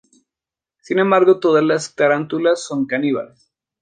[0.81, 3.51] Sin embargo, todas las tarántulas son caníbales.